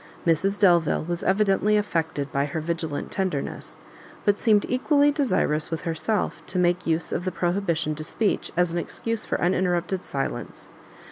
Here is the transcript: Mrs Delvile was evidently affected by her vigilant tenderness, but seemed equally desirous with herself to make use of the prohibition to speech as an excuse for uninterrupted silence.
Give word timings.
Mrs 0.25 0.57
Delvile 0.57 1.03
was 1.05 1.21
evidently 1.21 1.77
affected 1.77 2.31
by 2.31 2.45
her 2.45 2.59
vigilant 2.59 3.11
tenderness, 3.11 3.79
but 4.25 4.39
seemed 4.39 4.65
equally 4.67 5.11
desirous 5.11 5.69
with 5.69 5.81
herself 5.83 6.43
to 6.47 6.57
make 6.57 6.87
use 6.87 7.11
of 7.11 7.23
the 7.23 7.31
prohibition 7.31 7.93
to 7.93 8.03
speech 8.03 8.51
as 8.57 8.73
an 8.73 8.79
excuse 8.79 9.27
for 9.27 9.39
uninterrupted 9.39 10.03
silence. 10.03 10.69